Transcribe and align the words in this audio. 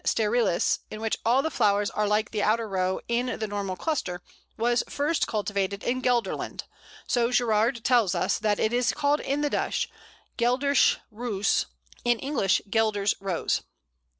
sterilis, 0.03 0.79
in 0.89 0.99
which 0.99 1.19
all 1.23 1.43
the 1.43 1.51
flowers 1.51 1.91
are 1.91 2.07
like 2.07 2.31
the 2.31 2.41
outer 2.41 2.67
row 2.67 2.99
in 3.07 3.37
the 3.37 3.45
normal 3.45 3.75
cluster, 3.75 4.19
was 4.57 4.83
first 4.89 5.27
cultivated 5.27 5.83
in 5.83 6.01
Gelderland; 6.01 6.63
so 7.05 7.29
Gerarde 7.31 7.81
tells 7.81 8.15
us 8.15 8.39
that 8.39 8.59
"it 8.59 8.73
is 8.73 8.93
called 8.93 9.19
in 9.19 9.41
Dutch, 9.41 9.87
Gheldersche 10.39 10.97
Roose; 11.11 11.67
in 12.03 12.17
English, 12.17 12.63
Gelder's 12.67 13.13
Rose." 13.19 13.61